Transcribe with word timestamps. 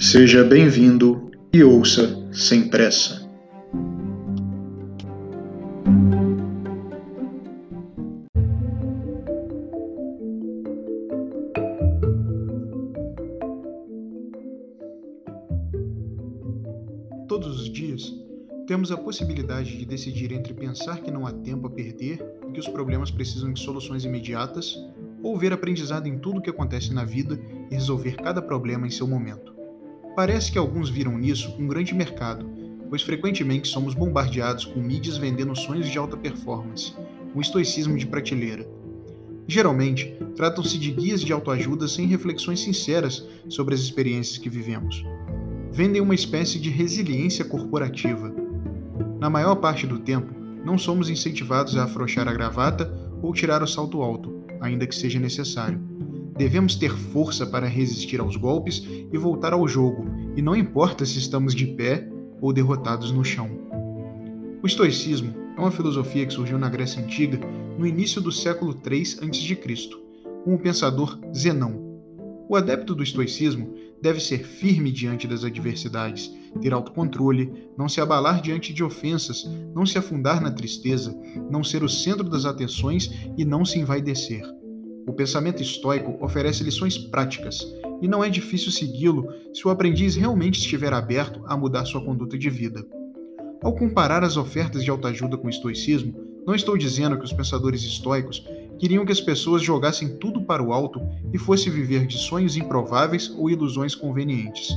Seja 0.00 0.44
bem-vindo 0.44 1.28
e 1.52 1.64
ouça 1.64 2.24
sem 2.32 2.68
pressa. 2.68 3.28
Todos 17.26 17.60
os 17.60 17.68
dias, 17.68 18.14
temos 18.68 18.92
a 18.92 18.96
possibilidade 18.96 19.76
de 19.76 19.84
decidir 19.84 20.30
entre 20.30 20.54
pensar 20.54 21.00
que 21.00 21.10
não 21.10 21.26
há 21.26 21.32
tempo 21.32 21.66
a 21.66 21.70
perder 21.70 22.24
e 22.48 22.52
que 22.52 22.60
os 22.60 22.68
problemas 22.68 23.10
precisam 23.10 23.52
de 23.52 23.58
soluções 23.58 24.04
imediatas, 24.04 24.78
ou 25.24 25.36
ver 25.36 25.52
aprendizado 25.52 26.06
em 26.06 26.16
tudo 26.16 26.38
o 26.38 26.42
que 26.42 26.50
acontece 26.50 26.94
na 26.94 27.04
vida 27.04 27.36
e 27.68 27.74
resolver 27.74 28.14
cada 28.14 28.40
problema 28.40 28.86
em 28.86 28.90
seu 28.90 29.08
momento. 29.08 29.57
Parece 30.18 30.50
que 30.50 30.58
alguns 30.58 30.90
viram 30.90 31.16
nisso 31.16 31.54
um 31.60 31.68
grande 31.68 31.94
mercado, 31.94 32.44
pois 32.88 33.02
frequentemente 33.02 33.68
somos 33.68 33.94
bombardeados 33.94 34.64
com 34.64 34.80
mídias 34.80 35.16
vendendo 35.16 35.54
sonhos 35.54 35.88
de 35.88 35.96
alta 35.96 36.16
performance, 36.16 36.92
um 37.32 37.40
estoicismo 37.40 37.96
de 37.96 38.04
prateleira. 38.04 38.68
Geralmente, 39.46 40.12
tratam-se 40.34 40.76
de 40.76 40.90
guias 40.90 41.20
de 41.20 41.32
autoajuda 41.32 41.86
sem 41.86 42.08
reflexões 42.08 42.58
sinceras 42.58 43.24
sobre 43.48 43.76
as 43.76 43.80
experiências 43.80 44.38
que 44.38 44.48
vivemos. 44.48 45.04
Vendem 45.70 46.02
uma 46.02 46.16
espécie 46.16 46.58
de 46.58 46.68
resiliência 46.68 47.44
corporativa. 47.44 48.34
Na 49.20 49.30
maior 49.30 49.54
parte 49.54 49.86
do 49.86 50.00
tempo, 50.00 50.34
não 50.64 50.76
somos 50.76 51.08
incentivados 51.08 51.76
a 51.76 51.84
afrouxar 51.84 52.26
a 52.26 52.32
gravata 52.32 52.92
ou 53.22 53.32
tirar 53.32 53.62
o 53.62 53.68
salto 53.68 54.02
alto, 54.02 54.42
ainda 54.60 54.84
que 54.84 54.96
seja 54.96 55.20
necessário. 55.20 55.80
Devemos 56.38 56.76
ter 56.76 56.96
força 56.96 57.44
para 57.44 57.66
resistir 57.66 58.20
aos 58.20 58.36
golpes 58.36 58.86
e 59.12 59.18
voltar 59.18 59.52
ao 59.52 59.66
jogo, 59.66 60.06
e 60.36 60.40
não 60.40 60.54
importa 60.54 61.04
se 61.04 61.18
estamos 61.18 61.52
de 61.52 61.66
pé 61.66 62.08
ou 62.40 62.52
derrotados 62.52 63.10
no 63.10 63.24
chão. 63.24 63.50
O 64.62 64.66
estoicismo 64.66 65.34
é 65.56 65.60
uma 65.60 65.72
filosofia 65.72 66.24
que 66.24 66.32
surgiu 66.32 66.56
na 66.56 66.68
Grécia 66.68 67.02
Antiga 67.02 67.40
no 67.76 67.84
início 67.84 68.20
do 68.20 68.30
século 68.30 68.72
III 68.72 69.00
a.C., 69.00 69.56
com 70.44 70.54
o 70.54 70.58
pensador 70.58 71.18
Zenão. 71.34 71.88
O 72.48 72.54
adepto 72.54 72.94
do 72.94 73.02
estoicismo 73.02 73.74
deve 74.00 74.20
ser 74.20 74.44
firme 74.44 74.92
diante 74.92 75.26
das 75.26 75.42
adversidades, 75.42 76.32
ter 76.60 76.72
autocontrole, 76.72 77.52
não 77.76 77.88
se 77.88 78.00
abalar 78.00 78.40
diante 78.40 78.72
de 78.72 78.84
ofensas, 78.84 79.44
não 79.74 79.84
se 79.84 79.98
afundar 79.98 80.40
na 80.40 80.52
tristeza, 80.52 81.18
não 81.50 81.64
ser 81.64 81.82
o 81.82 81.88
centro 81.88 82.28
das 82.28 82.44
atenções 82.44 83.10
e 83.36 83.44
não 83.44 83.64
se 83.64 83.78
envaidecer. 83.80 84.42
O 85.08 85.12
pensamento 85.14 85.62
estoico 85.62 86.22
oferece 86.22 86.62
lições 86.62 86.98
práticas, 86.98 87.66
e 88.02 88.06
não 88.06 88.22
é 88.22 88.28
difícil 88.28 88.70
segui-lo 88.70 89.26
se 89.54 89.66
o 89.66 89.70
aprendiz 89.70 90.16
realmente 90.16 90.60
estiver 90.60 90.92
aberto 90.92 91.40
a 91.46 91.56
mudar 91.56 91.86
sua 91.86 92.04
conduta 92.04 92.36
de 92.36 92.50
vida. 92.50 92.84
Ao 93.62 93.74
comparar 93.74 94.22
as 94.22 94.36
ofertas 94.36 94.84
de 94.84 94.90
autoajuda 94.90 95.38
com 95.38 95.46
o 95.46 95.50
estoicismo, 95.50 96.14
não 96.46 96.54
estou 96.54 96.76
dizendo 96.76 97.16
que 97.16 97.24
os 97.24 97.32
pensadores 97.32 97.82
estoicos 97.84 98.46
queriam 98.78 99.06
que 99.06 99.10
as 99.10 99.20
pessoas 99.20 99.62
jogassem 99.62 100.18
tudo 100.18 100.42
para 100.42 100.62
o 100.62 100.74
alto 100.74 101.00
e 101.32 101.38
fosse 101.38 101.70
viver 101.70 102.06
de 102.06 102.18
sonhos 102.18 102.58
improváveis 102.58 103.30
ou 103.30 103.48
ilusões 103.48 103.94
convenientes. 103.94 104.68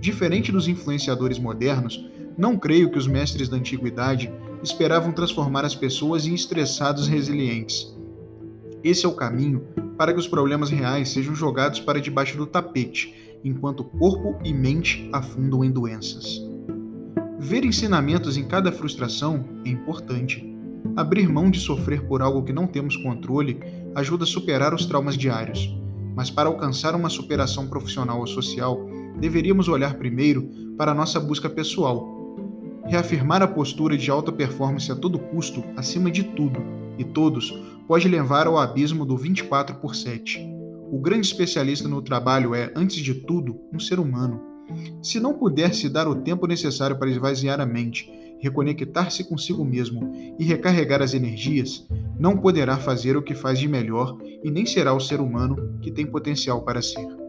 Diferente 0.00 0.50
dos 0.50 0.66
influenciadores 0.66 1.38
modernos, 1.38 2.04
não 2.36 2.58
creio 2.58 2.90
que 2.90 2.98
os 2.98 3.06
mestres 3.06 3.48
da 3.48 3.56
antiguidade 3.56 4.28
esperavam 4.60 5.12
transformar 5.12 5.64
as 5.64 5.76
pessoas 5.76 6.26
em 6.26 6.34
estressados 6.34 7.06
resilientes. 7.06 7.96
Esse 8.82 9.04
é 9.04 9.08
o 9.08 9.14
caminho 9.14 9.62
para 9.96 10.12
que 10.12 10.20
os 10.20 10.28
problemas 10.28 10.70
reais 10.70 11.10
sejam 11.10 11.34
jogados 11.34 11.80
para 11.80 12.00
debaixo 12.00 12.36
do 12.36 12.46
tapete, 12.46 13.38
enquanto 13.44 13.82
corpo 13.82 14.38
e 14.44 14.52
mente 14.52 15.08
afundam 15.12 15.64
em 15.64 15.70
doenças. 15.70 16.40
Ver 17.38 17.64
ensinamentos 17.64 18.36
em 18.36 18.46
cada 18.46 18.70
frustração 18.70 19.44
é 19.64 19.70
importante. 19.70 20.44
Abrir 20.96 21.28
mão 21.28 21.50
de 21.50 21.58
sofrer 21.58 22.06
por 22.06 22.22
algo 22.22 22.44
que 22.44 22.52
não 22.52 22.66
temos 22.66 22.96
controle 22.96 23.60
ajuda 23.94 24.24
a 24.24 24.26
superar 24.26 24.72
os 24.72 24.86
traumas 24.86 25.16
diários. 25.16 25.76
Mas 26.14 26.30
para 26.30 26.48
alcançar 26.48 26.94
uma 26.94 27.08
superação 27.08 27.66
profissional 27.66 28.20
ou 28.20 28.26
social, 28.26 28.88
deveríamos 29.18 29.68
olhar 29.68 29.94
primeiro 29.94 30.48
para 30.76 30.92
a 30.92 30.94
nossa 30.94 31.18
busca 31.18 31.48
pessoal. 31.48 32.36
Reafirmar 32.86 33.42
a 33.42 33.48
postura 33.48 33.96
de 33.96 34.10
alta 34.10 34.32
performance 34.32 34.90
a 34.90 34.96
todo 34.96 35.18
custo, 35.18 35.64
acima 35.76 36.10
de 36.10 36.22
tudo 36.22 36.77
e 36.98 37.04
todos, 37.04 37.50
pode 37.86 38.08
levar 38.08 38.46
ao 38.46 38.58
abismo 38.58 39.06
do 39.06 39.16
24 39.16 39.76
por 39.76 39.94
7. 39.94 40.38
O 40.90 40.98
grande 40.98 41.26
especialista 41.26 41.88
no 41.88 42.02
trabalho 42.02 42.54
é, 42.54 42.72
antes 42.74 42.96
de 42.96 43.14
tudo, 43.14 43.60
um 43.72 43.78
ser 43.78 43.98
humano. 44.00 44.40
Se 45.02 45.18
não 45.18 45.34
puder 45.34 45.74
se 45.74 45.88
dar 45.88 46.06
o 46.06 46.16
tempo 46.16 46.46
necessário 46.46 46.98
para 46.98 47.10
esvaziar 47.10 47.60
a 47.60 47.66
mente, 47.66 48.10
reconectar-se 48.40 49.24
consigo 49.24 49.64
mesmo 49.64 50.12
e 50.38 50.44
recarregar 50.44 51.02
as 51.02 51.14
energias, 51.14 51.86
não 52.18 52.36
poderá 52.36 52.76
fazer 52.76 53.16
o 53.16 53.22
que 53.22 53.34
faz 53.34 53.58
de 53.58 53.68
melhor 53.68 54.16
e 54.42 54.50
nem 54.50 54.66
será 54.66 54.92
o 54.92 55.00
ser 55.00 55.20
humano 55.20 55.78
que 55.80 55.90
tem 55.90 56.06
potencial 56.06 56.62
para 56.62 56.82
ser. 56.82 57.27